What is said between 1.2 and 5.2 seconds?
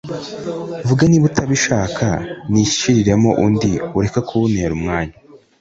utabishak nishiriremo undi ureka kuntera umwanya